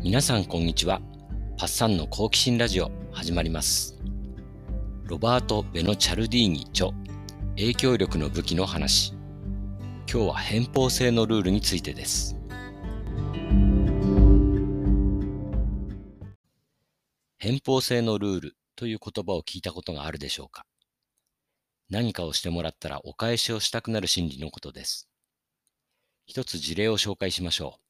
[0.00, 1.02] 皆さんこんにちは。
[1.58, 3.98] パッサンの好奇心ラジオ始まります。
[5.02, 6.90] ロバート・ベノ・チャルディーニ著
[7.56, 9.12] 影響力の武器の話。
[10.08, 12.36] 今日は偏方性のルールについてです。
[17.38, 20.64] 偏方性のルールという言葉を聞いたことがあるでしょうか
[21.90, 25.08] 何かをしてもらったらお返しをしたくなる心理のことです。
[26.24, 27.87] 一つ事例を紹介しましょう。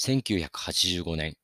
[0.00, 1.34] 1985年、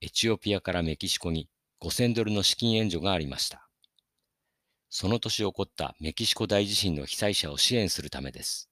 [0.00, 1.48] エチオピアからメキシコに
[1.80, 3.68] 5000ドルの資金援助がありました。
[4.88, 8.68] その年起こったメキシコ大地震の被災者を支援するためです。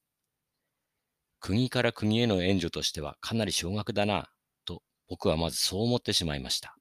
[1.39, 4.29] 国から国への援助としてはかなり少額だな、
[4.65, 6.75] と僕はまずそう思ってしまいました。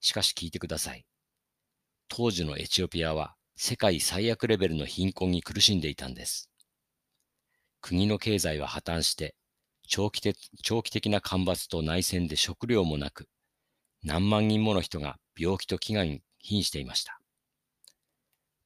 [0.00, 1.04] しかし聞いてください。
[2.08, 6.48] 当時のエチオピアは世界最悪レベルの貧困に苦しんでいたんです。
[7.82, 9.34] 国の経済は破綻して
[9.86, 13.28] 長期的長期的な干ばつと内戦で食料もなく、
[14.02, 17.20] 何万人もの人が病気と飢餓に瀕していました。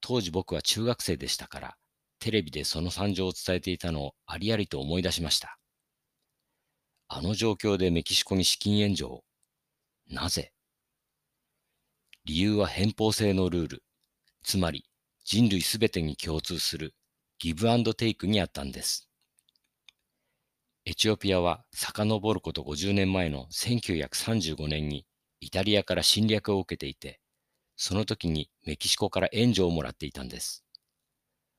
[0.00, 1.76] 当時僕は中学生でしたから、
[2.18, 5.58] テレビでその惨状を伝えていたのをありありと思い出しました。
[7.08, 9.24] あの状況でメキシコに資金援助を。
[10.08, 10.52] なぜ？
[12.24, 13.82] 理由は偏方性のルール、
[14.42, 14.84] つまり
[15.24, 16.94] 人類すべてに共通する
[17.38, 19.09] ギブアンドテイクにあったんです。
[20.86, 25.04] エチオピアは遡ること50年前の1935年に
[25.40, 27.20] イタリアから侵略を受けていて、
[27.76, 30.64] その時にメキシコから援助をもらっていたんです。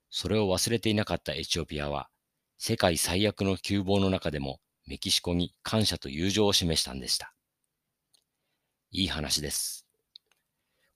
[0.10, 2.10] それを忘れていなかったエチオピアは、
[2.58, 7.34] 世界最悪の窮乏の中でもメキシコに感謝と友情を示したんでした。
[8.92, 9.86] いい話です。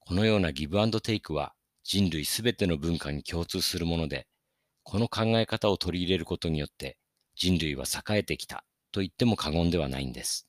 [0.00, 4.26] このようなギブアンドテイクは人類すべての文化に共通するもので、
[4.82, 6.98] この考え方を取り入れることによって
[7.36, 10.48] 人類は栄えてきたと言っても過言ではないんです。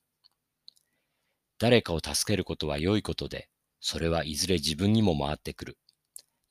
[1.59, 3.49] 誰かを助けることは良いことで、
[3.81, 5.77] それはいずれ自分にも回ってくる。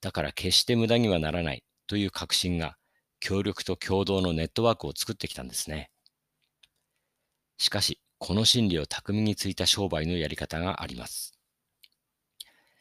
[0.00, 2.77] だから決して無駄にはならないという確信が
[3.19, 5.91] 協力と共同のネットワークを作ってきたんですね。
[7.59, 11.38] しかし、この心理を巧みについた商売のやり方があります。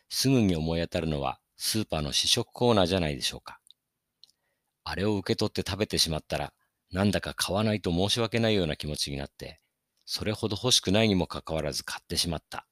[0.09, 3.59] すぐに思い当たるのはスーパーの試食コーナーじゃないでしょうか。
[4.83, 6.53] あれを受け取って食べてしまったら
[6.95, 9.59] なんだか買わないと申し訳ないような気持ちになって、
[10.05, 12.65] それほど欲しくないにもかかわらず買ってしまった。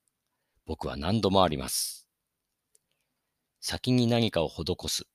[0.66, 2.08] 僕は何度もあります。
[3.60, 5.08] 先に何かを施す。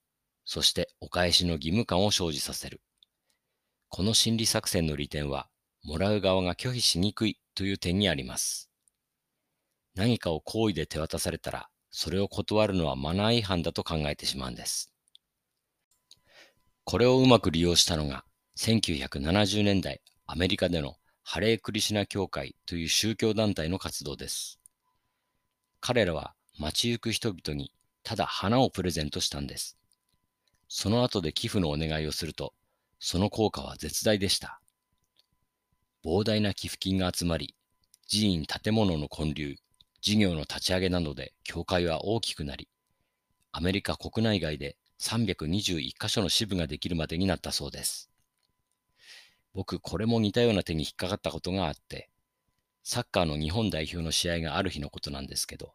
[0.45, 2.81] そしてお返しの義務感を生じさせる。
[3.87, 5.49] この心理作戦の利点は、
[5.83, 8.69] もらう側が拒否しにくいという点にあります。
[9.95, 14.93] 何かを好意で手渡されたら、それを断るのはマナー違反だと考えてしまうんです。
[16.83, 18.23] これをうまく利用したのが、
[18.59, 24.59] 1970年代アメリカでのハレークリシナ教会という宗教団体の活動です。
[25.79, 27.71] 彼らは街行く人々に
[28.03, 29.77] ただ花をプレゼントしたんです。
[30.67, 32.53] その後で寄付のお願いをすると、
[32.99, 34.59] その効果は絶大でした。
[36.03, 37.55] 膨大な寄付金が集まり、
[38.11, 39.61] 寺院建物の建立、
[40.01, 42.67] 事業の立ち上げなどで教会は大きくなり、
[43.53, 48.08] アメリカ国内外で321カ所の支部ができるまでになったそうです。
[49.59, 52.09] 僕、これも似たような手に引っかかったことがあって、
[52.81, 55.73] サッカーの日本代表の試合がある日のことなんですけど、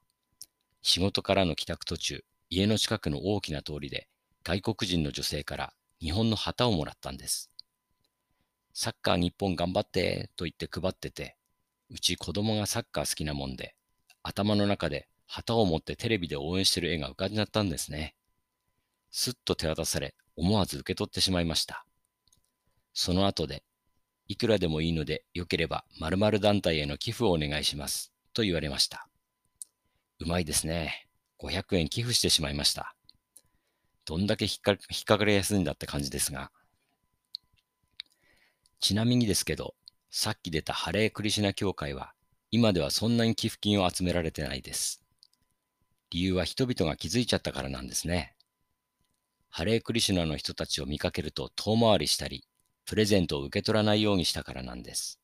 [0.80, 4.08] 仕事からの帰宅途中、家の近くの大きな通りで、
[4.42, 7.50] 外国人の女性から日本の旗をもらったんです。
[8.72, 11.36] サッカー日本頑張ってと言って配ってて、
[11.90, 13.74] うち子供がサッカー好きなもんで、
[14.22, 18.14] 頭の中で旗を持ってテレビで応援してる絵が浮かんじゃったんですね。
[19.10, 21.84] すっと手渡され、思わず受け取ってしまいました。
[22.94, 23.62] その後で、
[24.26, 28.12] いくらでもいいので、よければ〇〇団体への寄付をお願いします。
[28.32, 29.08] と言われました。
[30.18, 31.08] うまいですね。
[31.40, 32.96] 500円寄付してしまいました。
[34.06, 36.50] どんだけ引っか引っかかりやすいんだって感じですが。
[38.80, 39.74] ちなみにですけど、
[40.10, 42.12] さっき出たハレークリシナ教会は、
[42.50, 45.02] 今ではそんなに寄付金を集められてないです。
[46.10, 48.34] 理由は人々が気づいちゃったからなんですね。
[49.50, 52.44] ハレークリシュナの人たちを見かけると遠回りしたり、
[52.86, 55.18] プレゼントを受け取らないようにしたからなんです。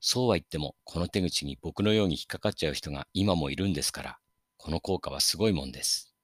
[0.00, 4.18] そうは言っても、この手口に僕のように引っかかっちゃう人が今もいるんですから、
[4.56, 6.14] この効果はすごいもんです。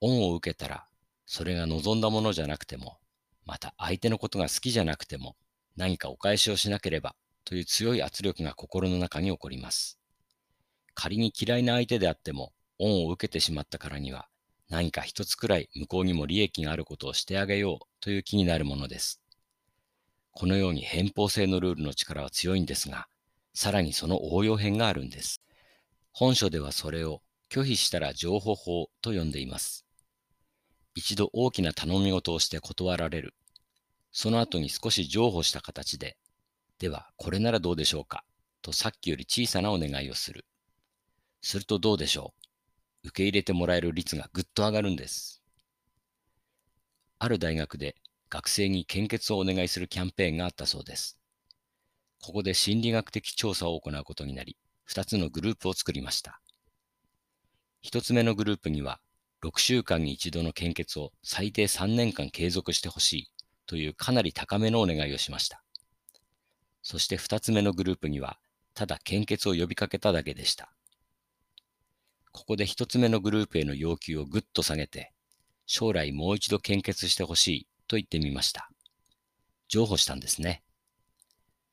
[0.00, 0.86] 恩を受けたら、
[1.26, 2.98] それが望んだものじゃなくても、
[3.44, 5.36] また相手のことが好きじゃなくても、
[5.76, 9.98] 何かお返しをしなければという強い圧力が心の中に起こります。
[10.94, 14.28] 仮に嫌いな相手であっても、恩を受けてしまったからには、
[14.70, 19.20] 何か一つくらい向こうにも利益があることをしてあげようという気になるものです。
[20.30, 23.08] このように偏方性のルールの力は強いんですが、
[23.52, 25.42] さらにその応用編があるんです。
[26.12, 27.20] 本書ではそれを
[27.50, 29.84] 拒否したら情報法と呼んでいます。
[30.94, 33.34] 一度大きな頼み事をして断られる。
[34.12, 36.16] その後に少し譲歩した形で、
[36.78, 38.24] ではこれならどうでしょうか
[38.62, 40.46] とさっきより小さなお願いをする。
[41.42, 42.39] するとどうでしょう？
[43.04, 45.42] 受け入れてもらえる率がぐっと上がるんです。
[47.18, 47.96] ある大学で
[48.30, 51.18] 学生に献血をお願いするキャンペーンがあったそうです。
[52.22, 54.56] ここで心理学的調査を行うことになり、
[54.88, 56.40] 2つのグループを作りました。
[57.82, 59.00] 1つ目のグループには、
[59.42, 63.30] 6週間に一度の献血を最低3年間継続してほしい
[63.66, 65.62] というかなり高めのお願いをしました。
[66.82, 68.38] そして2つ目のグループには、
[68.74, 70.72] ただ献血を呼びかけただけでした。
[72.32, 75.12] ここで1つ目のグループへの要求をぐっと下げて、
[75.66, 78.70] 将来もう一度献血してほしいと言ってみました。
[79.68, 80.62] 譲歩したんですね。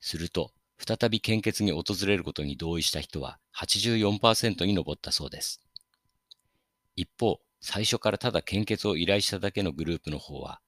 [0.00, 5.60] すると、再び献血に訪れることに同意した人は84%に上ったそうです。
[6.94, 10.60] 一方、最初からただ献血を依頼しただけのグループの方は、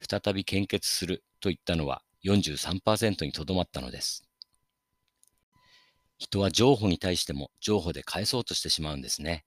[0.00, 4.27] 再び献血すると言ったのは43%にとどまったのです。
[6.18, 9.44] 人は情報に対しても情報で返そうとしてしまうんですね。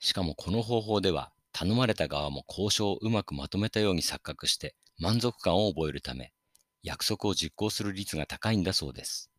[0.00, 6.32] しかもこの方法では頼まれた側も交渉をうまくまとめたように錯覚して満足感を覚えるため
[6.82, 9.30] 約束を実行する率が高いんだそうです。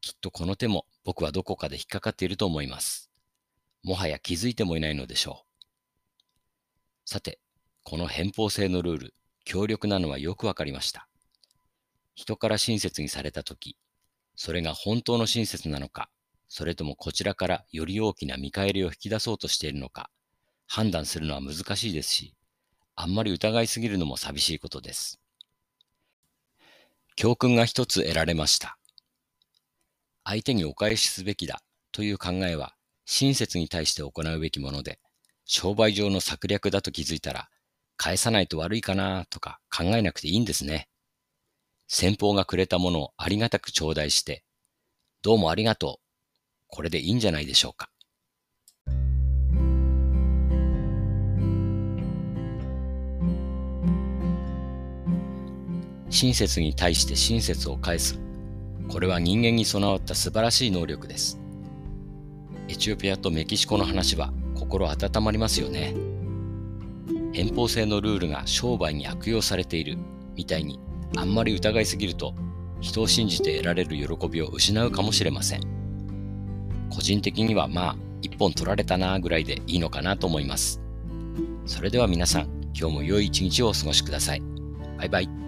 [0.00, 3.10] きっとこの手も僕はどこかで引っかかっていると思います。
[3.82, 5.64] もはや気づいてもいないのでしょう。
[7.06, 7.38] さて、
[7.84, 9.14] この偏方性のルール、
[9.44, 11.08] 強力なのはよくわかりました。
[12.14, 13.76] 人から親切にされたとき、
[14.36, 16.10] それが本当の親切なのか、
[16.48, 20.10] それともこちらからより大きな見返りを引き出そうとしているのか、
[20.66, 22.34] 判断するのは難しいですし、
[22.96, 25.20] あんまり疑いすぎるのも寂しいことです。
[27.16, 28.78] 教訓が一つ得られました。
[30.24, 34.98] 相手にお返しすべきだという考えは親切に対して行うべきもので、
[35.44, 37.48] 商売上の策略だと気づいたら、
[37.96, 40.88] 返さないと悪いかなとか考えなくていいんですね。
[41.86, 44.44] 先方がくれたものをありがたく頂戴して、
[45.22, 46.04] どうもありがとう。
[46.68, 47.90] これでいいんじゃないでしょうか。
[56.10, 58.20] 親切に対して親切を返す。
[58.88, 61.40] これは人間に備わった素晴らしい能力です。
[62.68, 65.94] エチオピアとメキシコの話は心温まりますよね。
[67.32, 69.98] 偏方性のルールが商売に悪用されている
[70.36, 70.78] みたいに
[71.16, 72.34] あんまり疑いすぎると
[72.80, 75.60] 人を信じて得られる喜びを失うかもしれません。
[76.90, 80.80] 個人的にはまあ一本取られたなぐらいでいいのかなと思います。
[81.66, 82.42] それでは皆さん
[82.78, 84.42] 今日も良い一日をお過ごしください。
[84.98, 85.43] バイバイ。